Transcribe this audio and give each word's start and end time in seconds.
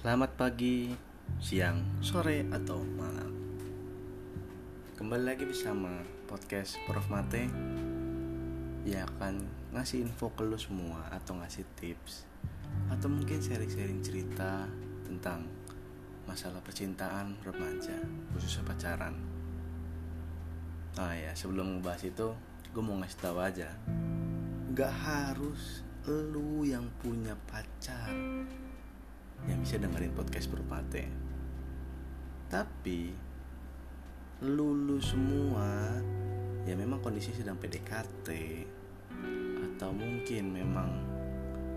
Selamat 0.00 0.32
pagi, 0.32 0.96
siang, 1.44 2.00
sore, 2.00 2.48
atau 2.48 2.80
malam. 2.96 3.36
Kembali 4.96 5.28
lagi 5.28 5.44
bersama 5.44 5.92
podcast 6.24 6.80
Prof. 6.88 7.04
Mate 7.12 7.52
Yang 8.88 9.12
akan 9.12 9.44
ngasih 9.76 10.00
info 10.08 10.32
ke 10.32 10.40
lu 10.40 10.56
semua 10.56 11.04
Atau 11.12 11.36
ngasih 11.36 11.68
tips 11.76 12.24
Atau 12.88 13.12
mungkin 13.12 13.44
sharing-sharing 13.44 14.00
cerita 14.00 14.64
Tentang 15.04 15.44
masalah 16.24 16.64
percintaan 16.64 17.36
remaja 17.44 18.00
Khususnya 18.32 18.72
pacaran. 18.72 19.20
Nah 20.96 21.12
ya 21.12 21.36
sebelum 21.36 21.76
ngebahas 21.76 22.08
itu 22.08 22.32
Gue 22.72 22.80
mau 22.80 22.96
ngasih 23.04 23.20
tahu 23.20 23.36
aja. 23.36 23.68
Gak 24.72 24.94
harus 25.04 25.84
lu 26.08 26.64
yang 26.64 26.88
punya 27.04 27.36
pacar 27.44 28.08
yang 29.48 29.60
bisa 29.64 29.80
dengerin 29.80 30.12
podcast 30.12 30.50
Berpate. 30.52 31.08
Tapi 32.50 33.14
lulu 34.40 34.96
semua 35.00 36.00
ya 36.64 36.72
memang 36.76 37.00
kondisi 37.00 37.32
sedang 37.32 37.60
PDKT 37.60 38.28
atau 39.76 39.90
mungkin 39.92 40.44
memang 40.52 40.90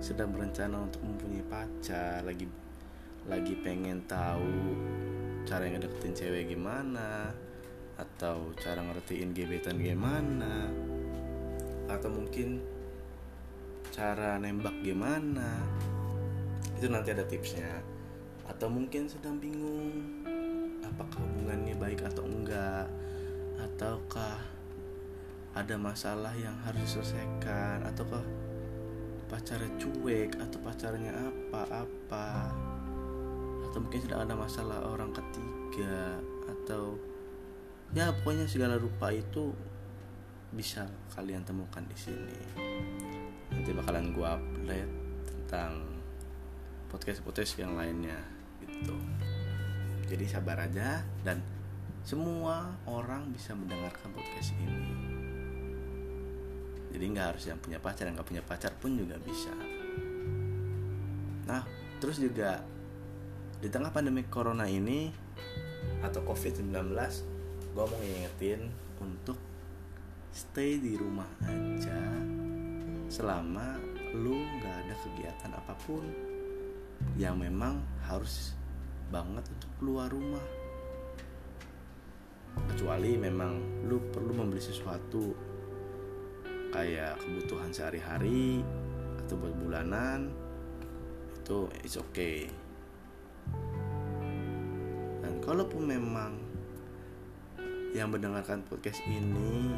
sedang 0.03 0.35
berencana 0.35 0.83
untuk 0.83 1.03
mempunyai 1.03 1.43
pacar 1.47 2.23
lagi 2.23 2.47
lagi 3.27 3.55
pengen 3.63 4.03
tahu 4.03 4.75
cara 5.47 5.67
ngedeketin 5.67 6.15
cewek 6.15 6.51
gimana 6.51 7.31
atau 7.95 8.51
cara 8.59 8.83
ngertiin 8.83 9.31
gebetan 9.31 9.79
gimana 9.79 10.67
atau 11.87 12.09
mungkin 12.11 12.59
cara 13.91 14.39
nembak 14.39 14.75
gimana 14.83 15.63
itu 16.83 16.91
nanti 16.91 17.15
ada 17.15 17.23
tipsnya. 17.23 17.79
Atau 18.43 18.67
mungkin 18.67 19.07
sedang 19.07 19.39
bingung 19.39 20.03
apakah 20.83 21.23
hubungannya 21.23 21.79
baik 21.79 22.03
atau 22.03 22.27
enggak? 22.27 22.91
Ataukah 23.55 24.43
ada 25.55 25.79
masalah 25.79 26.35
yang 26.35 26.51
harus 26.67 26.83
diselesaikan? 26.83 27.87
Ataukah 27.87 28.19
pacarnya 29.31 29.71
cuek 29.79 30.35
atau 30.43 30.59
pacarnya 30.59 31.15
apa-apa? 31.15 32.51
Atau 33.71 33.79
mungkin 33.79 34.03
sedang 34.03 34.27
ada 34.27 34.35
masalah 34.35 34.83
orang 34.83 35.15
ketiga? 35.15 36.19
Atau 36.51 36.99
ya 37.95 38.11
pokoknya 38.11 38.43
segala 38.43 38.75
rupa 38.75 39.07
itu 39.15 39.55
bisa 40.51 40.83
kalian 41.15 41.47
temukan 41.47 41.87
di 41.87 41.95
sini. 41.95 42.39
Nanti 43.55 43.71
bakalan 43.71 44.11
gue 44.11 44.27
update 44.27 44.93
tentang 45.31 45.92
podcast-podcast 46.93 47.57
yang 47.57 47.73
lainnya 47.73 48.21
gitu. 48.61 48.93
Jadi 50.05 50.29
sabar 50.29 50.61
aja 50.61 51.01
dan 51.25 51.41
semua 52.05 52.69
orang 52.85 53.33
bisa 53.33 53.57
mendengarkan 53.57 54.13
podcast 54.13 54.53
ini. 54.61 54.93
Jadi 56.93 57.05
nggak 57.09 57.27
harus 57.33 57.43
yang 57.49 57.57
punya 57.57 57.81
pacar 57.81 58.05
yang 58.05 58.13
nggak 58.13 58.29
punya 58.29 58.45
pacar 58.45 58.69
pun 58.77 58.93
juga 58.93 59.17
bisa. 59.17 59.49
Nah 61.49 61.65
terus 61.97 62.21
juga 62.21 62.61
di 63.57 63.73
tengah 63.73 63.89
pandemi 63.89 64.21
corona 64.29 64.69
ini 64.69 65.09
atau 66.05 66.21
covid 66.21 66.61
19 66.61 66.93
gue 67.73 67.85
mau 67.89 67.99
ngingetin 68.05 68.69
untuk 69.01 69.39
stay 70.29 70.77
di 70.77 70.93
rumah 70.99 71.25
aja 71.47 71.97
selama 73.09 73.79
lu 74.13 74.35
nggak 74.35 74.75
ada 74.83 74.95
kegiatan 75.01 75.51
apa 75.57 75.73
pun 75.87 76.32
yang 77.19 77.37
memang 77.37 77.79
harus 78.05 78.57
banget 79.13 79.45
untuk 79.45 79.71
keluar 79.77 80.09
rumah. 80.09 80.43
Kecuali 82.73 83.17
memang 83.17 83.85
lu 83.89 83.97
perlu 84.13 84.33
membeli 84.33 84.61
sesuatu 84.61 85.33
kayak 86.73 87.21
kebutuhan 87.21 87.69
sehari-hari 87.69 88.65
atau 89.21 89.37
buat 89.37 89.53
bulanan 89.61 90.33
itu 91.37 91.69
it's 91.83 91.99
okay. 91.99 92.49
Dan 95.21 95.43
kalaupun 95.43 95.83
memang 95.85 96.39
yang 97.93 98.09
mendengarkan 98.09 98.65
podcast 98.65 99.03
ini 99.05 99.69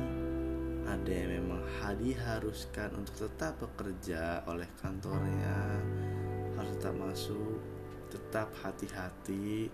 ada 0.87 1.11
yang 1.11 1.41
memang 1.41 1.55
diharuskan 1.95 2.93
untuk 2.97 3.27
tetap 3.27 3.57
bekerja 3.57 4.45
oleh 4.45 4.69
kantornya 4.77 5.81
harus 6.65 6.81
tetap 6.81 6.97
masuk 6.97 7.61
tetap 8.09 8.49
hati-hati 8.65 9.69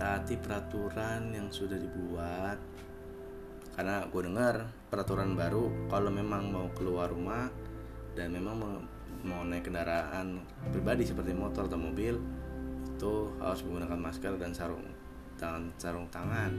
taati 0.00 0.40
peraturan 0.40 1.36
yang 1.36 1.52
sudah 1.52 1.76
dibuat. 1.76 2.56
Karena 3.76 4.08
gue 4.08 4.22
dengar 4.24 4.64
peraturan 4.88 5.36
baru 5.36 5.68
kalau 5.92 6.08
memang 6.08 6.48
mau 6.48 6.72
keluar 6.72 7.12
rumah 7.12 7.52
dan 8.16 8.32
memang 8.32 8.88
mau, 9.20 9.42
naik 9.44 9.68
kendaraan 9.68 10.40
pribadi 10.72 11.04
seperti 11.04 11.36
motor 11.36 11.68
atau 11.68 11.76
mobil 11.76 12.16
itu 12.94 13.14
harus 13.42 13.60
menggunakan 13.68 14.00
masker 14.00 14.32
dan 14.40 14.56
sarung 14.56 14.88
tangan 15.36 15.68
sarung 15.76 16.08
tangan. 16.08 16.56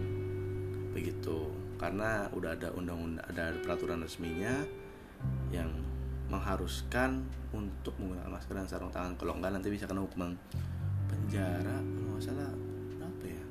Begitu. 0.94 1.50
Karena 1.76 2.30
udah 2.32 2.54
ada 2.54 2.70
undang-undang 2.72 3.26
ada 3.26 3.52
peraturan 3.66 4.06
resminya 4.06 4.62
yang 5.50 5.74
mengharuskan 6.30 7.22
untuk 7.54 7.94
menggunakan 8.02 8.32
masker 8.34 8.54
dan 8.58 8.68
sarung 8.68 8.90
tangan. 8.90 9.14
Kalau 9.16 9.38
enggak 9.38 9.54
nanti 9.54 9.70
bisa 9.70 9.86
kena 9.86 10.02
hukuman 10.02 10.34
penjara. 11.06 11.78
Kalau 11.80 12.10
nggak 12.18 12.24
salah 12.26 12.52
berapa 12.98 13.26
ya? 13.30 13.44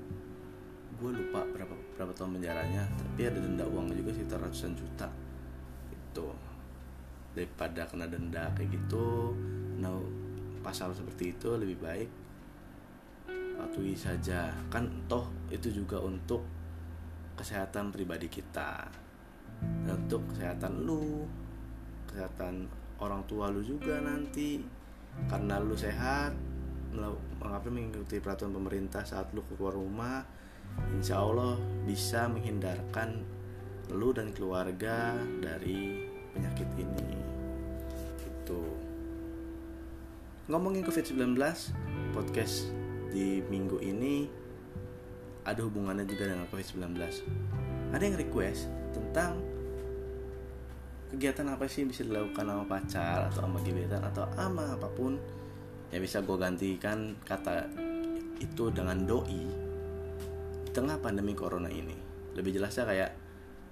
Gue 0.99 1.11
lupa 1.15 1.41
berapa 1.55 1.75
berapa 1.95 2.13
tahun 2.13 2.43
penjaranya 2.43 2.83
tapi 2.99 3.31
ada 3.31 3.39
denda 3.39 3.65
uang 3.71 3.95
juga 3.95 4.11
sekitar 4.15 4.43
ratusan 4.43 4.75
juta. 4.75 5.09
Itu. 5.95 6.35
Daripada 7.35 7.87
kena 7.87 8.07
denda 8.11 8.51
kayak 8.55 8.71
gitu 8.75 9.35
kena 9.79 9.91
pasal 10.63 10.95
seperti 10.95 11.35
itu 11.35 11.55
lebih 11.55 11.79
baik 11.79 12.11
patuhi 13.55 13.95
saja. 13.95 14.51
Kan 14.69 15.07
toh 15.07 15.31
itu 15.51 15.71
juga 15.71 16.03
untuk 16.03 16.43
kesehatan 17.39 17.95
pribadi 17.95 18.27
kita. 18.27 18.91
Dan 19.87 20.07
untuk 20.07 20.27
kesehatan 20.35 20.83
lu 20.83 21.25
kesehatan 22.15 22.71
orang 23.03 23.27
tua 23.27 23.51
lu 23.51 23.67
juga 23.67 23.99
nanti. 23.99 24.63
Karena 25.27 25.59
lu 25.59 25.75
sehat 25.75 26.31
mengapa 27.43 27.67
mengikuti 27.67 28.23
peraturan 28.23 28.55
pemerintah 28.55 29.03
saat 29.03 29.35
lu 29.35 29.43
keluar 29.51 29.75
rumah? 29.75 30.23
Insya 30.95 31.19
Allah 31.19 31.59
bisa 31.83 32.31
menghindarkan 32.31 33.27
lu 33.91 34.15
dan 34.15 34.31
keluarga 34.31 35.19
dari 35.43 36.07
penyakit 36.31 36.71
ini. 36.79 37.19
Itu 38.23 38.63
ngomongin 40.47 40.87
covid-19 40.87 41.35
podcast 42.15 42.71
di 43.11 43.43
minggu 43.47 43.79
ini 43.83 44.27
ada 45.47 45.61
hubungannya 45.63 46.09
juga 46.09 46.31
dengan 46.31 46.47
covid-19 46.51 46.99
ada 47.95 48.03
yang 48.03 48.19
request 48.19 48.67
tentang 48.91 49.39
kegiatan 51.15 51.47
apa 51.47 51.71
sih 51.71 51.87
bisa 51.87 52.03
dilakukan 52.03 52.43
sama 52.43 52.65
pacar 52.67 53.31
atau 53.31 53.47
sama 53.47 53.63
gebetan 53.63 54.03
atau 54.03 54.27
ama 54.35 54.75
apa 54.75 54.91
pun? 54.91 55.15
Ya 55.95 56.03
bisa 56.03 56.19
gue 56.27 56.35
gantikan 56.35 57.15
kata 57.23 57.71
itu 58.43 58.67
dengan 58.75 59.07
doi 59.07 59.47
di 60.67 60.71
tengah 60.75 60.99
pandemi 60.99 61.39
corona 61.39 61.71
ini. 61.71 61.95
Lebih 62.35 62.59
jelasnya 62.59 62.91
kayak 62.91 63.11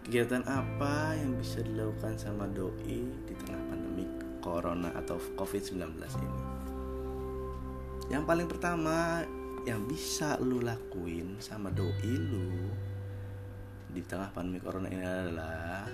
kegiatan 0.06 0.46
apa 0.46 1.18
yang 1.18 1.34
bisa 1.34 1.66
dilakukan 1.66 2.14
sama 2.14 2.46
doi 2.46 3.10
di 3.26 3.34
tengah 3.42 3.58
pandemi 3.66 4.06
corona 4.38 4.94
atau 4.94 5.18
covid-19 5.34 5.82
ini? 5.98 6.40
Yang 8.06 8.22
paling 8.22 8.46
pertama 8.46 9.26
yang 9.66 9.82
bisa 9.90 10.38
lu 10.38 10.62
lakuin 10.62 11.42
sama 11.42 11.74
doi 11.74 12.06
lu 12.06 12.70
di 13.92 14.02
tengah 14.06 14.30
pandemi 14.30 14.62
corona 14.62 14.88
ini 14.90 15.04
adalah 15.04 15.84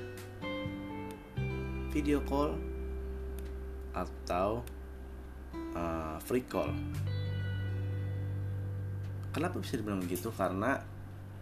video 1.98 2.22
call 2.22 2.54
atau 3.90 4.62
uh, 5.74 6.14
free 6.22 6.46
call. 6.46 6.70
Kenapa 9.34 9.58
bisa 9.58 9.74
dibilang 9.74 9.98
begitu? 9.98 10.30
Karena 10.30 10.78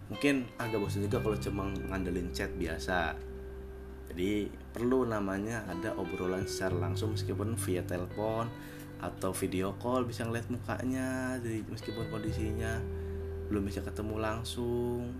mungkin 0.09 0.49
agak 0.57 0.81
bosan 0.81 1.05
juga 1.05 1.21
kalau 1.21 1.37
cuma 1.37 1.69
ngandelin 1.69 2.33
chat 2.33 2.49
biasa. 2.57 3.13
Jadi 4.09 4.49
perlu 4.73 5.05
namanya 5.05 5.61
ada 5.69 5.93
obrolan 5.93 6.49
secara 6.49 6.89
langsung 6.89 7.13
meskipun 7.13 7.53
via 7.53 7.85
telepon 7.85 8.49
atau 8.97 9.29
video 9.37 9.77
call 9.77 10.09
bisa 10.09 10.25
ngeliat 10.25 10.49
mukanya 10.49 11.37
jadi 11.37 11.61
meskipun 11.69 12.09
kondisinya 12.09 12.81
belum 13.45 13.69
bisa 13.69 13.85
ketemu 13.85 14.17
langsung 14.17 15.13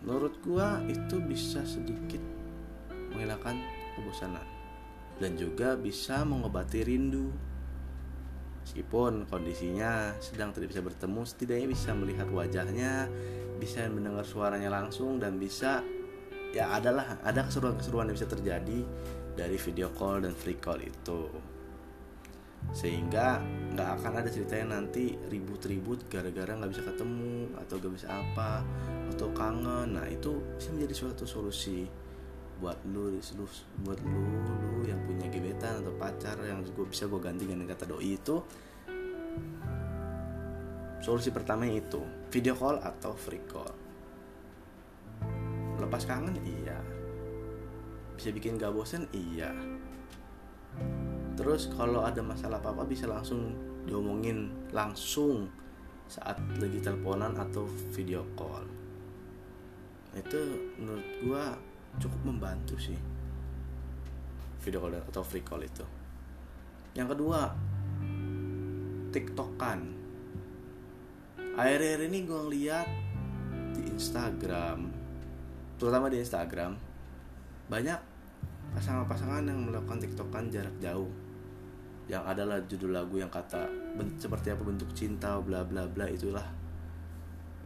menurut 0.00 0.32
gua 0.40 0.80
itu 0.88 1.20
bisa 1.20 1.60
sedikit 1.68 1.97
menghilangkan 3.28 3.60
kebosanan 3.92 4.46
dan 5.20 5.36
juga 5.36 5.76
bisa 5.76 6.24
mengobati 6.24 6.80
rindu. 6.80 7.28
meskipun 8.64 9.28
kondisinya 9.28 10.16
sedang 10.20 10.56
tidak 10.56 10.72
bisa 10.72 10.80
bertemu 10.80 11.20
setidaknya 11.28 11.68
bisa 11.68 11.90
melihat 11.92 12.28
wajahnya 12.32 13.08
bisa 13.60 13.84
mendengar 13.92 14.24
suaranya 14.24 14.72
langsung 14.72 15.20
dan 15.20 15.36
bisa 15.36 15.84
ya 16.56 16.72
adalah 16.72 17.20
ada 17.20 17.44
keseruan-keseruan 17.44 18.08
yang 18.08 18.16
bisa 18.16 18.28
terjadi 18.28 18.80
dari 19.36 19.56
video 19.60 19.92
call 19.92 20.24
dan 20.24 20.32
free 20.32 20.56
call 20.56 20.80
itu. 20.80 21.28
Sehingga 22.74 23.40
nggak 23.72 23.88
akan 24.00 24.12
ada 24.20 24.28
ceritanya 24.28 24.80
nanti 24.80 25.14
ribut-ribut 25.16 26.10
gara-gara 26.10 26.58
nggak 26.58 26.72
bisa 26.72 26.82
ketemu 26.84 27.54
atau 27.56 27.74
gak 27.78 27.94
bisa 27.94 28.08
apa 28.10 28.66
atau 29.14 29.28
kangen. 29.32 29.96
Nah 29.96 30.06
itu 30.10 30.42
bisa 30.58 30.74
menjadi 30.74 30.94
suatu 30.94 31.24
solusi 31.24 31.86
buat 32.58 32.78
lu, 32.90 33.14
lu 33.14 33.46
buat 33.86 33.98
lu 34.02 34.18
lu 34.78 34.82
yang 34.86 34.98
punya 35.06 35.30
gebetan 35.30 35.82
atau 35.82 35.94
pacar 35.94 36.34
yang 36.42 36.62
gue 36.66 36.86
bisa 36.86 37.06
gue 37.06 37.20
ganti 37.22 37.46
dengan 37.46 37.66
kata 37.70 37.86
doi 37.86 38.18
itu 38.18 38.36
solusi 40.98 41.30
pertama 41.30 41.64
itu 41.70 42.02
video 42.28 42.58
call 42.58 42.82
atau 42.82 43.14
free 43.14 43.42
call. 43.46 43.70
Lepas 45.78 46.04
kangen 46.04 46.34
iya. 46.42 46.78
Bisa 48.18 48.34
bikin 48.34 48.58
gak 48.58 48.74
bosen 48.74 49.06
iya. 49.14 49.54
Terus 51.38 51.70
kalau 51.70 52.02
ada 52.02 52.18
masalah 52.18 52.58
apa 52.58 52.74
apa 52.74 52.82
bisa 52.82 53.06
langsung 53.06 53.54
diomongin 53.86 54.50
langsung 54.74 55.46
saat 56.10 56.34
lagi 56.58 56.82
teleponan 56.82 57.38
atau 57.38 57.62
video 57.94 58.26
call. 58.34 58.66
Itu 60.18 60.40
menurut 60.82 61.08
gua 61.22 61.44
cukup 61.98 62.20
membantu 62.24 62.78
sih. 62.78 62.96
Video 64.62 64.82
call 64.82 64.98
atau 64.98 65.22
free 65.22 65.44
call 65.44 65.66
itu. 65.66 65.84
Yang 66.94 67.14
kedua 67.14 67.40
tiktokan. 69.14 69.80
Akhir-akhir 71.58 72.00
ini 72.06 72.18
gue 72.22 72.38
ngeliat 72.38 72.88
di 73.74 73.82
Instagram 73.90 74.94
terutama 75.78 76.10
di 76.10 76.18
Instagram 76.18 76.74
banyak 77.70 77.98
pasangan-pasangan 78.74 79.46
yang 79.46 79.58
melakukan 79.66 79.98
tiktokan 80.02 80.50
jarak 80.50 80.74
jauh. 80.78 81.10
Yang 82.08 82.24
adalah 82.24 82.58
judul 82.64 82.90
lagu 82.96 83.20
yang 83.20 83.28
kata 83.28 83.68
seperti 84.16 84.54
apa 84.54 84.62
bentuk 84.64 84.88
cinta 84.96 85.36
bla 85.42 85.66
bla 85.66 85.84
bla 85.84 86.08
itulah. 86.08 86.46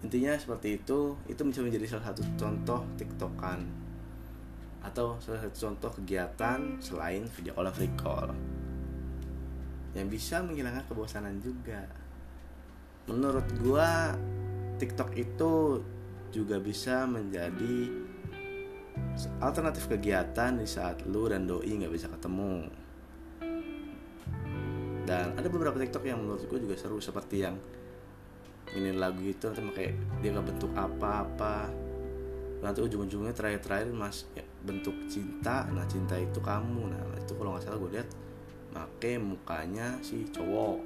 Intinya 0.03 0.35
seperti 0.35 0.83
itu 0.83 1.15
itu 1.31 1.41
bisa 1.47 1.63
menjadi 1.63 1.87
salah 1.87 2.11
satu 2.11 2.27
contoh 2.35 2.83
tiktokan 2.99 3.82
atau 4.93 5.17
salah 5.25 5.41
satu 5.41 5.73
contoh 5.73 5.91
kegiatan 6.05 6.77
selain 6.85 7.25
video 7.33 7.57
call 7.57 7.73
free 7.73 7.93
call. 7.97 8.29
Yang 9.97 10.09
bisa 10.13 10.45
menghilangkan 10.45 10.85
kebosanan 10.85 11.41
juga. 11.41 11.89
Menurut 13.09 13.49
gua 13.65 14.13
tiktok 14.77 15.17
itu 15.17 15.81
juga 16.29 16.61
bisa 16.61 17.09
menjadi 17.09 17.89
alternatif 19.41 19.89
kegiatan 19.89 20.61
di 20.61 20.69
saat 20.69 21.09
lu 21.09 21.25
dan 21.29 21.49
doi 21.49 21.73
nggak 21.73 21.93
bisa 21.93 22.13
ketemu. 22.13 22.69
Dan 25.03 25.35
ada 25.35 25.49
beberapa 25.49 25.81
tiktok 25.81 26.05
yang 26.07 26.23
menurut 26.23 26.47
gue 26.47 26.59
juga 26.63 26.79
seru 26.79 27.03
seperti 27.03 27.43
yang 27.43 27.57
ini 28.73 28.95
lagu 28.97 29.21
itu 29.21 29.51
nanti 29.51 29.61
kayak 29.75 29.95
dia 30.23 30.31
nggak 30.33 30.47
bentuk 30.57 30.73
apa-apa. 30.73 31.69
Nanti 32.63 32.79
ujung-ujungnya 32.81 33.35
terakhir-terakhir 33.35 33.91
mas 33.91 34.25
ya, 34.39 34.47
bentuk 34.63 34.95
cinta 35.11 35.67
nah 35.71 35.87
cinta 35.91 36.15
itu 36.19 36.39
kamu. 36.39 36.91
Nah 36.91 37.03
itu 37.19 37.35
kalau 37.35 37.55
nggak 37.55 37.65
salah 37.67 37.79
gue 37.79 37.91
lihat 37.99 38.09
make 38.73 39.13
mukanya 39.19 39.99
si 40.01 40.25
cowok. 40.31 40.79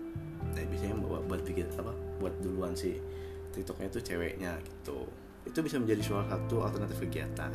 Nah 0.52 0.62
biasanya 0.66 0.96
buat, 0.98 1.22
buat 1.28 1.40
apa 1.44 1.92
buat 2.18 2.34
duluan 2.40 2.72
si 2.72 2.98
tiktoknya 3.52 3.86
itu 3.88 4.00
ceweknya 4.02 4.52
gitu. 4.64 5.06
Itu 5.46 5.62
bisa 5.62 5.78
menjadi 5.78 6.02
salah 6.02 6.26
satu 6.32 6.66
alternatif 6.66 6.98
kegiatan. 7.06 7.52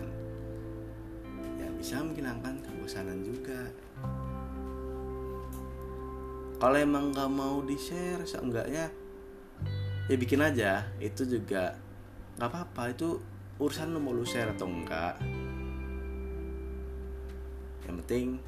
Yang 1.60 1.74
bisa 1.82 1.96
menghilangkan 2.02 2.64
kebosanan 2.64 3.20
juga. 3.26 3.62
Kalau 6.62 6.78
emang 6.78 7.10
nggak 7.10 7.32
mau 7.34 7.66
di 7.66 7.74
share 7.74 8.22
seenggaknya 8.22 8.94
ya 10.06 10.16
bikin 10.16 10.42
aja. 10.46 10.86
Itu 11.02 11.26
juga 11.26 11.74
nggak 12.38 12.50
apa-apa. 12.50 12.84
Itu 12.94 13.10
urusan 13.62 13.94
lo 13.94 14.00
mau 14.02 14.14
lu 14.14 14.26
share 14.26 14.58
atau 14.58 14.66
enggak 14.66 15.22
yang 17.92 18.00
penting 18.08 18.40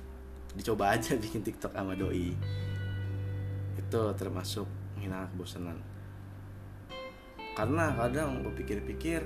dicoba 0.55 0.95
aja 0.95 1.17
bikin 1.23 1.43
tiktok 1.43 1.75
sama 1.75 1.99
doi. 1.99 2.31
Itu 3.75 4.01
termasuk 4.15 4.63
menghilangkan 4.95 5.35
kebosanan. 5.35 5.77
Karena 7.53 7.91
kadang 7.99 8.39
gue 8.39 8.55
pikir-pikir 8.55 9.21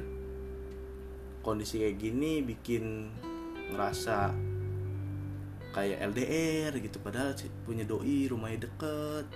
kondisi 1.45 1.79
kayak 1.79 2.01
gini 2.01 2.41
bikin 2.41 3.13
ngerasa 3.71 4.33
kayak 5.71 6.01
LDR 6.09 6.73
gitu 6.81 6.97
padahal 6.97 7.37
punya 7.61 7.85
doi 7.85 8.25
rumahnya 8.25 8.65
deket. 8.65 9.29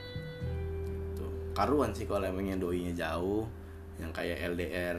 Tuh 1.13 1.53
karuan 1.53 1.93
sih 1.93 2.09
kalau 2.09 2.25
emangnya 2.25 2.57
doinya 2.57 2.91
jauh 2.97 3.45
yang 4.01 4.09
kayak 4.09 4.49
LDR 4.57 4.97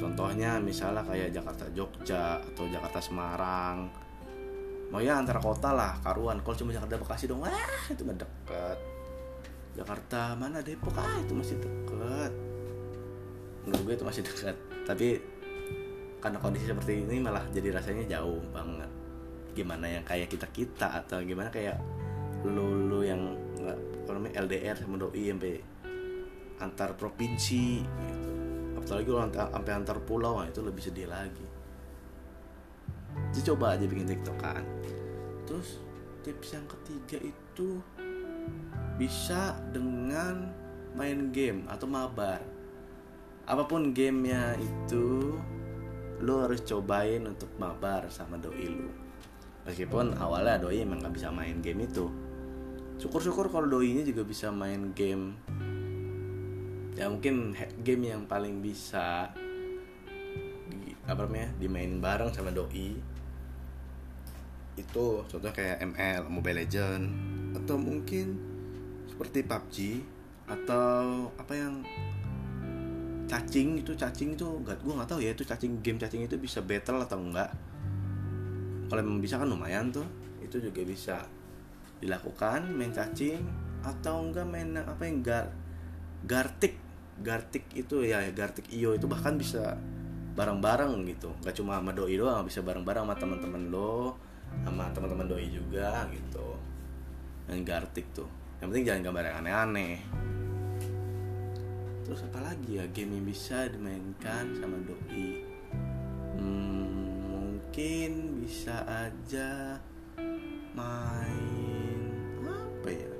contohnya 0.00 0.56
misalnya 0.56 1.04
kayak 1.04 1.34
Jakarta 1.34 1.68
Jogja 1.76 2.40
atau 2.40 2.64
Jakarta 2.70 2.96
Semarang 3.02 4.07
mau 4.88 5.00
ya 5.04 5.20
antara 5.20 5.36
kota 5.38 5.72
lah 5.76 6.00
karuan. 6.00 6.40
Kalau 6.40 6.56
cuma 6.56 6.70
Jakarta 6.72 6.96
Bekasi 6.96 7.24
dong 7.28 7.44
ah 7.44 7.84
itu 7.92 8.02
mah 8.04 8.16
deket. 8.16 8.78
Jakarta 9.76 10.34
mana? 10.34 10.58
Depok 10.64 10.96
ah 10.96 11.16
itu 11.20 11.32
masih 11.36 11.56
deket. 11.60 12.32
Menurut 13.68 13.82
gue 13.84 13.94
itu 14.00 14.06
masih 14.06 14.22
dekat 14.24 14.56
tapi 14.88 15.20
karena 16.18 16.40
kondisi 16.40 16.66
seperti 16.66 17.04
ini 17.04 17.20
malah 17.20 17.44
jadi 17.52 17.76
rasanya 17.76 18.18
jauh 18.18 18.40
banget. 18.50 18.90
Gimana 19.52 19.86
yang 19.86 20.04
kayak 20.06 20.32
kita 20.32 20.48
kita 20.50 21.04
atau 21.04 21.20
gimana 21.20 21.52
kayak 21.52 21.76
lu 22.46 22.88
lu 22.88 23.02
yang 23.02 23.34
nggak 23.58 23.78
LDR 24.38 24.76
sama 24.78 24.96
doi 24.96 25.28
sampai 25.28 25.54
antar 26.58 26.94
provinsi 26.98 27.82
gitu. 27.82 28.30
apalagi 28.78 29.06
kalau 29.06 29.22
sampai 29.30 29.72
antar 29.74 29.98
pulau 30.02 30.42
itu 30.42 30.60
lebih 30.62 30.82
sedih 30.82 31.06
lagi 31.10 31.46
jadi 33.32 33.54
coba 33.54 33.76
aja 33.76 33.84
bikin 33.84 34.08
tiktokan 34.08 34.64
terus 35.48 35.80
tips 36.26 36.58
yang 36.58 36.66
ketiga 36.68 37.18
itu 37.24 37.80
bisa 38.98 39.54
dengan 39.70 40.50
main 40.98 41.30
game 41.30 41.62
atau 41.70 41.86
mabar. 41.86 42.42
Apa 43.48 43.64
pun 43.64 43.94
gamenya 43.94 44.58
itu 44.58 45.38
lo 46.20 46.44
harus 46.44 46.60
cobain 46.66 47.22
untuk 47.24 47.48
mabar 47.56 48.10
sama 48.10 48.34
doi 48.34 48.66
lu 48.66 48.90
meskipun 49.68 50.16
awalnya 50.16 50.58
doi 50.58 50.80
emang 50.82 51.04
gak 51.04 51.14
bisa 51.14 51.28
main 51.28 51.60
game 51.60 51.84
itu. 51.84 52.08
Syukur-syukur 52.98 53.52
kalau 53.52 53.70
doinya 53.70 54.02
juga 54.02 54.26
bisa 54.26 54.50
main 54.50 54.90
game. 54.96 55.36
Ya 56.98 57.06
mungkin 57.06 57.54
game 57.86 58.10
yang 58.10 58.26
paling 58.26 58.58
bisa 58.58 59.30
apa 61.08 61.24
namanya 61.24 61.48
dimain 61.56 61.98
bareng 61.98 62.30
sama 62.30 62.52
doi. 62.52 62.94
Itu 64.76 65.24
contoh 65.24 65.50
kayak 65.50 65.80
ML 65.82 66.28
Mobile 66.28 66.62
Legend 66.62 67.04
atau 67.56 67.80
mungkin 67.80 68.36
seperti 69.08 69.42
PUBG 69.42 69.76
atau 70.46 71.32
apa 71.34 71.52
yang 71.56 71.82
cacing 73.28 73.84
itu 73.84 73.92
cacing 73.92 74.32
itu 74.32 74.46
gak 74.64 74.80
gue 74.80 74.94
nggak 74.96 75.08
tahu 75.08 75.20
ya 75.20 75.36
itu 75.36 75.44
cacing 75.44 75.84
game 75.84 76.00
cacing 76.00 76.24
itu 76.24 76.40
bisa 76.40 76.64
battle 76.64 77.04
atau 77.04 77.20
enggak 77.20 77.52
kalau 78.88 79.04
memang 79.04 79.20
bisa 79.20 79.36
kan 79.36 79.44
lumayan 79.44 79.92
tuh 79.92 80.08
itu 80.40 80.56
juga 80.64 80.80
bisa 80.80 81.16
dilakukan 82.00 82.72
main 82.72 82.88
cacing 82.88 83.44
atau 83.84 84.24
enggak 84.24 84.48
main 84.48 84.80
apa 84.80 85.02
yang 85.04 85.20
gar 85.20 85.52
gartik 86.24 86.80
gartik 87.20 87.68
itu 87.76 88.08
ya 88.08 88.24
gartik 88.32 88.64
iyo 88.72 88.96
itu 88.96 89.04
bahkan 89.04 89.36
bisa 89.36 89.76
bareng-bareng 90.38 91.02
gitu. 91.10 91.34
Nggak 91.42 91.54
cuma 91.58 91.82
sama 91.82 91.90
doi 91.90 92.14
doang 92.14 92.46
bisa 92.46 92.62
bareng-bareng 92.62 93.02
sama 93.02 93.16
teman-teman 93.18 93.62
lo 93.74 94.14
sama 94.62 94.86
teman-teman 94.94 95.26
doi 95.26 95.50
juga 95.50 96.06
gitu. 96.14 96.54
Main 97.50 97.66
gartik 97.66 98.06
tuh. 98.14 98.30
Yang 98.62 98.66
penting 98.70 98.86
jangan 98.86 99.02
gambar 99.10 99.24
yang 99.26 99.36
aneh-aneh. 99.42 99.96
Terus 102.06 102.20
apa 102.30 102.38
lagi 102.40 102.78
ya? 102.78 102.86
Game 102.94 103.18
yang 103.18 103.26
bisa 103.26 103.66
dimainkan 103.66 104.54
sama 104.62 104.78
doi? 104.86 105.42
Hmm, 106.38 107.26
mungkin 107.26 108.40
bisa 108.46 108.86
aja 108.86 109.82
main 110.78 111.98
apa 112.46 112.88
ya? 112.94 113.10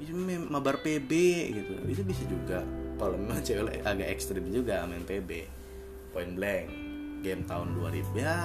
Bisa 0.00 0.16
main 0.16 0.48
mabar 0.48 0.80
PB 0.80 1.12
gitu. 1.52 1.72
Itu 1.84 2.02
bisa 2.08 2.24
juga 2.24 2.64
kalau 3.00 3.16
memang 3.16 3.40
cewek 3.40 3.80
agak 3.80 4.08
ekstrim 4.12 4.44
juga 4.52 4.84
main 4.84 5.08
PB 5.08 5.48
point 6.12 6.36
blank. 6.36 6.68
Game 7.20 7.44
tahun 7.44 7.76
2000 7.76 8.16
ya 8.16 8.36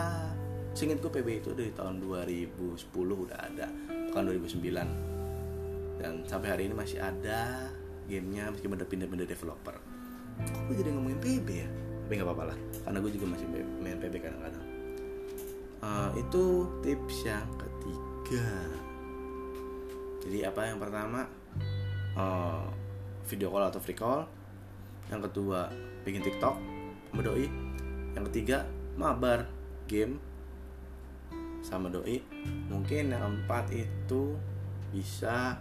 singkat 0.75 0.99
gue 0.99 1.07
PB 1.07 1.27
itu 1.39 1.49
dari 1.55 1.71
tahun 1.71 2.03
2010 2.03 2.91
udah 2.91 3.39
ada 3.39 3.71
bukan 4.11 4.21
2009 4.35 6.03
dan 6.03 6.27
sampai 6.27 6.47
hari 6.51 6.67
ini 6.67 6.75
masih 6.75 6.99
ada 6.99 7.71
gamenya 8.11 8.51
meskipun 8.51 8.75
udah 8.75 8.89
pindah-pindah 8.91 9.23
developer. 9.23 9.75
Kok 10.43 10.61
gue 10.67 10.75
jadi 10.75 10.91
ngomongin 10.91 11.19
PB 11.23 11.47
ya? 11.47 11.69
Tapi 12.05 12.11
nggak 12.19 12.27
apa-apa 12.27 12.43
lah 12.51 12.57
karena 12.83 12.97
gue 12.99 13.11
juga 13.15 13.25
masih 13.31 13.47
main 13.79 13.97
PB 14.03 14.13
kadang-kadang. 14.19 14.65
Uh, 15.79 16.09
itu 16.19 16.43
tips 16.83 17.17
yang 17.23 17.47
ketiga. 17.55 18.47
Jadi 20.27 20.37
apa 20.43 20.61
yang 20.67 20.77
pertama? 20.83 21.31
Uh, 22.19 22.67
video 23.31 23.47
call 23.47 23.71
atau 23.71 23.79
free 23.79 23.95
call 23.95 24.27
yang 25.09 25.21
kedua 25.21 25.69
bikin 26.05 26.21
tiktok 26.25 26.57
sama 27.11 27.21
doi. 27.21 27.47
Yang 28.15 28.23
ketiga 28.31 28.57
mabar 28.95 29.45
game 29.85 30.17
sama 31.65 31.89
doi. 31.89 32.21
Mungkin 32.69 33.13
yang 33.13 33.21
keempat 33.21 33.71
itu 33.73 34.37
bisa 34.93 35.59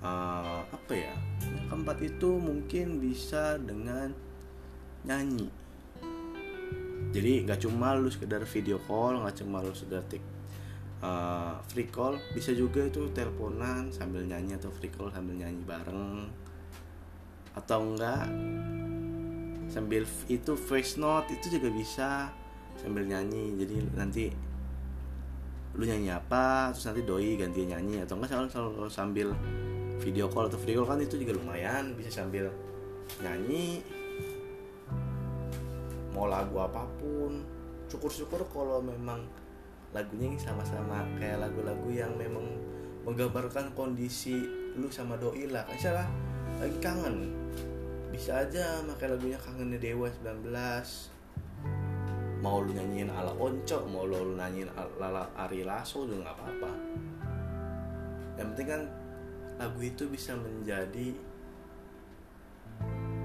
uh, 0.00 0.60
apa 0.66 0.92
ya? 0.92 1.14
Yang 1.42 1.66
keempat 1.72 1.98
itu 2.04 2.30
mungkin 2.36 2.86
bisa 3.00 3.60
dengan 3.60 4.12
nyanyi. 5.06 5.48
Jadi 7.14 7.48
nggak 7.48 7.64
cuma 7.64 7.96
lu 7.96 8.12
sekedar 8.12 8.44
video 8.44 8.76
call 8.84 9.24
nggak 9.24 9.40
cuma 9.40 9.64
lu 9.64 9.72
sekedar 9.72 10.04
tik 10.04 10.20
uh, 11.00 11.56
free 11.70 11.88
call 11.88 12.20
bisa 12.34 12.52
juga 12.52 12.84
itu 12.84 13.08
teleponan 13.12 13.88
sambil 13.94 14.24
nyanyi 14.24 14.56
atau 14.56 14.68
free 14.74 14.92
call 14.92 15.08
sambil 15.14 15.32
nyanyi 15.36 15.60
bareng 15.64 16.28
atau 17.56 17.80
enggak 17.80 18.28
sambil 19.72 20.04
itu 20.28 20.52
voice 20.54 21.00
note 21.00 21.26
itu 21.32 21.58
juga 21.58 21.68
bisa 21.72 22.08
sambil 22.76 23.08
nyanyi. 23.08 23.56
Jadi 23.56 23.74
nanti 23.96 24.24
lu 25.76 25.84
nyanyi 25.84 26.12
apa 26.12 26.72
terus 26.72 26.84
nanti 26.88 27.02
doi 27.02 27.34
ganti 27.40 27.64
nyanyi. 27.64 28.04
Atau 28.04 28.20
enggak 28.20 28.30
selalu, 28.36 28.48
selalu 28.52 28.92
sambil 28.92 29.28
video 29.96 30.28
call 30.28 30.52
atau 30.52 30.60
video 30.60 30.84
call 30.84 30.96
kan 30.96 31.00
itu 31.00 31.16
juga 31.16 31.32
lumayan 31.40 31.96
bisa 31.96 32.22
sambil 32.22 32.52
nyanyi 33.24 33.80
mau 36.12 36.28
lagu 36.28 36.60
apa 36.60 36.84
pun. 37.00 37.44
Syukur-syukur 37.88 38.44
kalau 38.52 38.84
memang 38.84 39.24
lagunya 39.96 40.32
ini 40.34 40.38
sama-sama 40.40 41.04
kayak 41.16 41.40
lagu-lagu 41.40 41.88
yang 41.88 42.12
memang 42.20 42.44
menggambarkan 43.06 43.72
kondisi 43.72 44.34
lu 44.76 44.92
sama 44.92 45.16
doi 45.16 45.48
lah. 45.48 45.64
Misalnya 45.70 46.04
lagi 46.56 46.78
kangen. 46.80 47.32
Bisa 48.08 48.48
aja 48.48 48.80
pakai 48.86 49.12
lagunya 49.12 49.36
kangennya 49.36 49.76
Dewa 49.76 50.08
19 50.08 51.16
mau 52.44 52.62
lu 52.62 52.70
nyanyiin 52.76 53.10
ala 53.10 53.32
onco 53.34 53.88
mau 53.90 54.06
lu, 54.06 54.22
lu 54.22 54.34
nyanyiin 54.38 54.70
ala 54.76 55.26
Ari 55.34 55.66
Lasso 55.66 56.04
juga 56.06 56.30
nggak 56.30 56.36
apa-apa. 56.36 56.72
Yang 58.36 58.46
penting 58.54 58.68
kan 58.68 58.82
lagu 59.56 59.80
itu 59.80 60.04
bisa 60.06 60.36
menjadi 60.36 61.16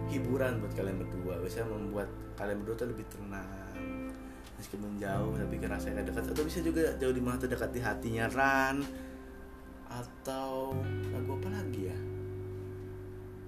hiburan 0.10 0.64
buat 0.64 0.74
kalian 0.76 0.98
berdua. 1.06 1.40
Bisa 1.44 1.64
membuat 1.68 2.10
kalian 2.40 2.64
berdua 2.64 2.76
tuh 2.80 2.90
lebih 2.92 3.06
tenang. 3.12 4.12
Meskipun 4.58 4.98
jauh 4.98 5.36
tapi 5.36 5.56
rasanya 5.60 6.04
dekat. 6.08 6.32
Atau 6.32 6.44
bisa 6.48 6.60
juga 6.64 6.96
jauh 6.98 7.14
di 7.14 7.24
mana 7.24 7.38
terdekat 7.38 7.70
di 7.76 7.80
hatinya 7.84 8.26
Ran. 8.32 8.84
Atau 9.92 10.76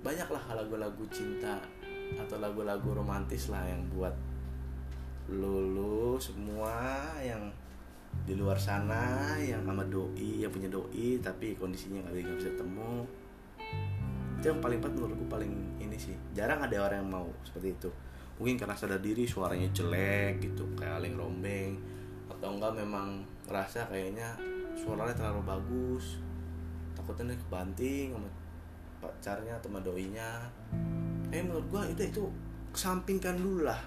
banyaklah 0.03 0.43
lagu-lagu 0.51 1.03
cinta 1.07 1.57
atau 2.19 2.37
lagu-lagu 2.37 2.91
romantis 2.91 3.47
lah 3.47 3.63
yang 3.63 3.81
buat 3.95 4.13
lulu 5.31 6.19
semua 6.19 6.99
yang 7.23 7.47
di 8.27 8.35
luar 8.37 8.59
sana 8.59 9.33
yang 9.39 9.65
sama 9.65 9.81
doi 9.87 10.43
yang 10.45 10.51
punya 10.53 10.69
doi 10.69 11.17
tapi 11.23 11.55
kondisinya 11.55 12.03
nggak 12.05 12.35
bisa 12.37 12.51
ketemu. 12.51 13.07
Itu 14.37 14.45
yang 14.51 14.59
paling 14.59 14.79
penting 14.83 14.99
menurutku 15.01 15.25
paling 15.31 15.53
ini 15.79 15.97
sih. 15.97 16.13
Jarang 16.35 16.61
ada 16.61 16.75
orang 16.83 17.07
yang 17.07 17.09
mau 17.09 17.27
seperti 17.41 17.73
itu. 17.73 17.89
Mungkin 18.37 18.59
karena 18.59 18.75
sadar 18.75 18.99
diri 18.99 19.23
suaranya 19.23 19.71
jelek 19.71 20.43
gitu 20.43 20.67
kayak 20.75 20.99
aling 20.99 21.15
rombeng. 21.15 21.79
Atau 22.27 22.59
enggak 22.59 22.75
memang 22.75 23.23
ngerasa 23.47 23.87
kayaknya 23.87 24.35
suaranya 24.75 25.15
terlalu 25.15 25.41
bagus. 25.47 26.19
Takutnya 26.93 27.33
nih 27.33 27.39
kebanting 27.47 28.07
sama 28.13 28.29
pacarnya 29.03 29.59
atau 29.59 29.67
sama 29.67 29.83
doinya 29.83 30.47
eh 31.33 31.43
menurut 31.43 31.67
gua 31.67 31.81
itu 31.91 32.07
itu 32.07 32.23
kesampingkan 32.71 33.35
dulu 33.35 33.67
lah 33.67 33.81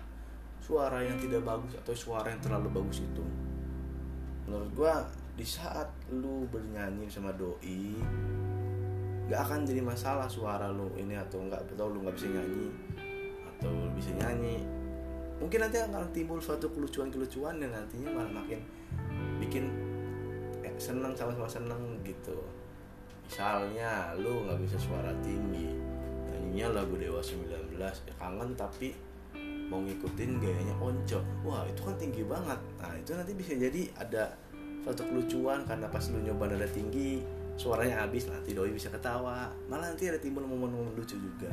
suara 0.60 0.98
yang 0.98 1.14
tidak 1.22 1.46
bagus 1.46 1.78
atau 1.78 1.94
suara 1.94 2.26
yang 2.26 2.42
terlalu 2.42 2.68
bagus 2.74 3.06
itu. 3.06 3.24
Menurut 4.50 4.70
gua 4.74 4.94
di 5.38 5.46
saat 5.46 5.86
lu 6.10 6.42
bernyanyi 6.50 7.06
sama 7.06 7.30
doi 7.38 7.94
nggak 9.26 9.40
akan 9.42 9.66
jadi 9.66 9.82
masalah 9.82 10.30
suara 10.30 10.70
lu 10.70 10.90
ini 10.98 11.18
atau 11.18 11.42
nggak 11.42 11.74
atau 11.74 11.90
lu 11.90 12.02
nggak 12.02 12.14
bisa 12.14 12.30
nyanyi 12.30 12.68
atau 13.46 13.70
lu 13.70 13.88
bisa 13.94 14.10
nyanyi. 14.18 14.62
Mungkin 15.38 15.58
nanti 15.62 15.76
akan 15.78 16.10
timbul 16.10 16.40
suatu 16.42 16.66
kelucuan-kelucuan 16.72 17.62
yang 17.62 17.70
nantinya 17.70 18.08
malah 18.10 18.42
makin 18.42 18.58
bikin 19.38 19.70
eh, 20.66 20.74
seneng 20.80 21.14
sama-sama 21.14 21.46
seneng 21.46 21.78
gitu 22.02 22.34
misalnya 23.26 24.14
lu 24.22 24.46
nggak 24.46 24.62
bisa 24.62 24.78
suara 24.78 25.10
tinggi. 25.20 25.74
Nyanyinya 26.30 26.78
lagu 26.78 26.94
Dewa 26.94 27.18
19 27.18 27.74
ya 27.82 28.14
kangen 28.22 28.54
tapi 28.54 28.94
mau 29.66 29.82
ngikutin 29.82 30.38
gayanya 30.38 30.74
onco. 30.78 31.18
Wah 31.42 31.66
itu 31.66 31.82
kan 31.82 31.98
tinggi 31.98 32.22
banget. 32.22 32.56
Nah 32.78 32.94
itu 32.94 33.10
nanti 33.18 33.34
bisa 33.34 33.52
jadi 33.58 33.90
ada 33.98 34.30
suatu 34.86 35.02
kelucuan 35.10 35.66
karena 35.66 35.90
pas 35.90 36.06
lu 36.14 36.22
nyoba 36.22 36.54
nada 36.54 36.70
tinggi 36.70 37.18
suaranya 37.58 38.06
habis 38.06 38.30
nanti 38.30 38.54
doi 38.54 38.70
bisa 38.70 38.94
ketawa. 38.94 39.50
Malah 39.66 39.90
nanti 39.90 40.06
ada 40.06 40.22
timbul 40.22 40.46
momen-momen 40.46 40.94
lucu 40.94 41.18
juga. 41.18 41.50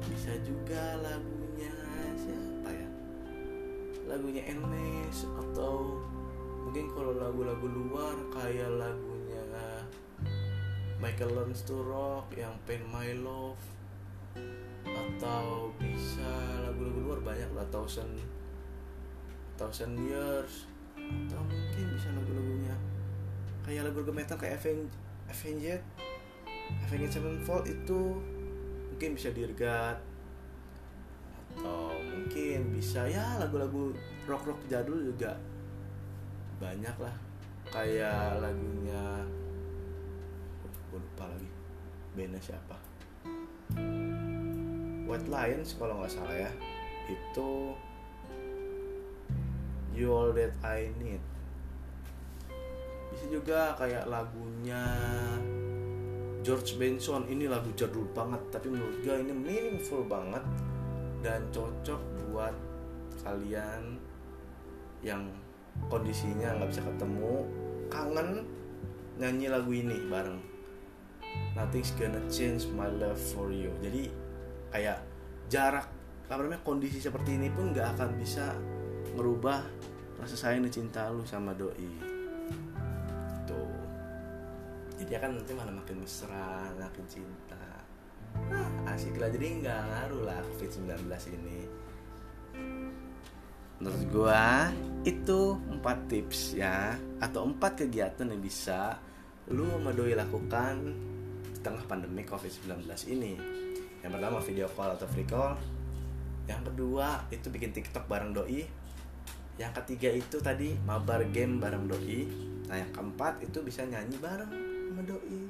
Bisa 0.00 0.32
juga 0.40 0.96
lagunya 1.04 1.76
siapa 2.16 2.72
ya? 2.72 2.88
Lagunya 4.08 4.48
Enes 4.48 5.28
atau 5.28 6.00
mungkin 6.64 6.88
kalau 6.88 7.12
lagu-lagu 7.20 7.68
luar 7.68 8.16
kayak 8.32 8.80
lagunya 8.80 9.09
Michael 11.00 11.32
Learns 11.32 11.64
to 11.64 11.80
Rock 11.80 12.28
yang 12.36 12.52
Pain 12.68 12.84
My 12.92 13.16
Love 13.16 13.56
atau 14.84 15.72
bisa 15.80 16.28
lagu-lagu 16.60 17.00
luar 17.00 17.20
banyak 17.24 17.48
lah 17.56 17.64
thousand 17.72 18.20
thousand 19.56 19.96
years 19.96 20.68
atau 20.92 21.40
mungkin 21.48 21.84
bisa 21.96 22.12
lagu-lagunya. 22.12 22.76
Kayak 23.64 23.88
lagu-lagu 23.88 24.12
metal 24.12 24.36
kayak 24.36 24.60
Avenged 24.60 24.92
Avenged 25.32 25.80
Avenged 26.84 27.12
Sevenfold 27.16 27.64
itu 27.64 28.00
mungkin 28.92 29.16
bisa 29.16 29.32
dirgat 29.32 29.96
atau 31.56 31.96
mungkin 31.96 32.76
bisa 32.76 33.08
ya 33.08 33.40
lagu-lagu 33.40 33.96
rock 34.28 34.52
rock 34.52 34.60
jadul 34.68 35.00
juga 35.00 35.32
banyak 36.60 36.96
lah. 37.00 37.16
Kayak 37.72 38.44
lagunya 38.44 39.24
gue 40.90 40.98
lupa 40.98 41.24
lagi. 41.30 41.48
Bandnya 42.18 42.42
siapa? 42.42 42.76
White 45.06 45.30
Lions 45.30 45.78
kalau 45.78 46.02
nggak 46.02 46.12
salah 46.12 46.34
ya. 46.34 46.50
Itu 47.06 47.74
You 49.94 50.10
All 50.10 50.30
That 50.34 50.54
I 50.66 50.90
Need. 50.98 51.22
Bisa 53.10 53.26
juga 53.26 53.74
kayak 53.78 54.06
lagunya 54.10 54.82
George 56.42 56.74
Benson. 56.78 57.26
Ini 57.30 57.46
lagu 57.46 57.70
jadul 57.78 58.06
banget 58.10 58.42
tapi 58.50 58.70
menurut 58.70 58.98
gue 59.02 59.14
ini 59.14 59.34
meaningful 59.34 60.02
banget 60.06 60.42
dan 61.22 61.46
cocok 61.54 62.00
buat 62.30 62.54
kalian 63.22 64.00
yang 65.04 65.28
kondisinya 65.88 66.56
nggak 66.60 66.70
bisa 66.72 66.82
ketemu 66.84 67.44
kangen 67.92 68.44
nyanyi 69.20 69.46
lagu 69.52 69.70
ini 69.72 69.96
bareng 70.08 70.49
Nothing's 71.54 71.92
gonna 71.98 72.22
change 72.30 72.70
my 72.72 72.88
love 72.88 73.18
for 73.18 73.52
you. 73.52 73.74
Jadi 73.82 74.08
kayak 74.70 75.02
jarak 75.50 75.90
apa 76.30 76.46
namanya 76.46 76.62
kondisi 76.62 77.02
seperti 77.02 77.34
ini 77.34 77.50
pun 77.50 77.74
nggak 77.74 77.98
akan 77.98 78.14
bisa 78.14 78.54
merubah 79.18 79.66
rasa 80.22 80.38
sayang 80.38 80.62
dan 80.62 80.72
cinta 80.72 81.10
lu 81.10 81.26
sama 81.26 81.50
doi. 81.58 81.90
Tuh 83.50 83.74
jadi 85.02 85.18
akan 85.18 85.42
nanti 85.42 85.52
malah 85.58 85.74
makin 85.74 85.96
mesra 85.98 86.70
makin 86.78 87.04
cinta. 87.10 87.58
Nah, 88.46 88.94
asik 88.94 89.18
lah. 89.18 89.26
Jadi 89.26 89.64
nggak 89.64 89.80
ngaruh 89.90 90.22
lah 90.22 90.38
covid 90.54 90.70
19 90.70 91.34
ini. 91.34 91.60
Menurut 93.80 94.02
gua 94.12 94.70
itu 95.02 95.56
empat 95.72 95.98
tips 96.06 96.54
ya 96.54 96.94
atau 97.18 97.48
empat 97.48 97.82
kegiatan 97.82 98.28
yang 98.28 98.38
bisa 98.44 99.00
lu 99.50 99.66
sama 99.66 99.90
doi 99.90 100.14
lakukan 100.14 100.76
tengah 101.60 101.84
pandemi 101.86 102.24
covid 102.24 102.50
19 102.50 102.84
ini. 103.12 103.36
Yang 104.00 104.12
pertama 104.16 104.38
video 104.40 104.66
call 104.72 104.96
atau 104.96 105.08
free 105.08 105.28
call. 105.28 105.56
Yang 106.48 106.72
kedua 106.72 107.28
itu 107.28 107.46
bikin 107.52 107.70
tiktok 107.70 108.08
bareng 108.08 108.32
doi. 108.32 108.64
Yang 109.60 109.72
ketiga 109.84 110.08
itu 110.16 110.36
tadi 110.40 110.72
mabar 110.88 111.20
game 111.28 111.60
bareng 111.60 111.84
doi. 111.84 112.26
Nah 112.66 112.76
yang 112.80 112.90
keempat 112.96 113.44
itu 113.44 113.60
bisa 113.60 113.84
nyanyi 113.84 114.16
bareng 114.16 114.50
sama 114.90 115.02
doi. 115.04 115.40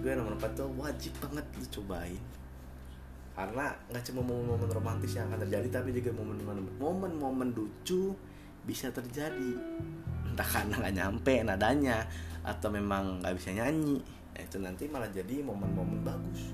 Gue 0.00 0.12
nomor 0.16 0.36
4 0.36 0.56
tuh 0.56 0.68
wajib 0.80 1.12
banget 1.20 1.44
lu 1.60 1.66
cobain. 1.80 2.22
Karena 3.34 3.72
nggak 3.90 4.04
cuma 4.08 4.20
momen-momen 4.22 4.70
romantis 4.70 5.16
yang 5.18 5.26
akan 5.32 5.42
terjadi 5.48 5.80
tapi 5.80 5.90
juga 5.90 6.14
momen-momen 6.14 6.78
momen-momen 6.80 7.48
lucu 7.52 8.16
bisa 8.64 8.88
terjadi. 8.88 9.52
Entah 10.28 10.48
karena 10.48 10.80
nggak 10.80 10.94
nyampe 10.96 11.34
nadanya 11.44 12.08
atau 12.44 12.68
memang 12.68 13.24
nggak 13.24 13.34
bisa 13.40 13.56
nyanyi. 13.56 13.98
Nah, 14.36 14.40
itu 14.44 14.56
nanti 14.60 14.84
malah 14.86 15.08
jadi 15.08 15.40
momen-momen 15.40 16.04
bagus. 16.04 16.52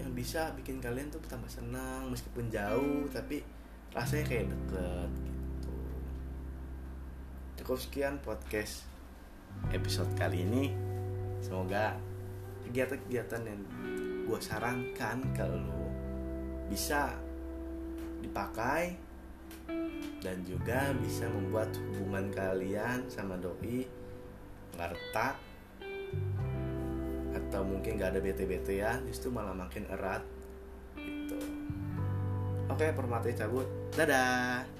Yang 0.00 0.10
bisa 0.16 0.50
bikin 0.56 0.80
kalian 0.80 1.12
tuh 1.12 1.20
tambah 1.28 1.46
senang 1.52 2.08
meskipun 2.08 2.48
jauh 2.48 3.04
tapi 3.12 3.44
rasanya 3.92 4.24
kayak 4.24 4.46
deket 4.48 5.10
gitu. 5.20 5.76
Cukup 7.60 7.78
sekian 7.78 8.16
podcast 8.24 8.88
episode 9.68 10.08
kali 10.16 10.48
ini. 10.48 10.72
Semoga 11.44 11.94
kegiatan-kegiatan 12.64 13.42
yang 13.44 13.60
gue 14.28 14.40
sarankan 14.40 15.24
lo 15.64 15.88
bisa 16.68 17.16
dipakai 18.20 18.92
dan 20.20 20.42
juga 20.44 20.92
bisa 20.98 21.30
membuat 21.30 21.72
hubungan 21.78 22.28
kalian 22.34 23.06
sama 23.08 23.38
doi 23.38 23.97
retak 24.86 25.34
atau 27.34 27.62
mungkin 27.66 27.98
nggak 27.98 28.14
ada 28.14 28.20
bete-bete 28.22 28.78
ya 28.78 29.02
justru 29.08 29.34
malah 29.34 29.56
makin 29.56 29.88
erat. 29.90 30.22
Gitu. 30.94 31.38
Oke 32.70 32.92
permati 32.94 33.34
cabut. 33.34 33.66
Dadah 33.96 34.77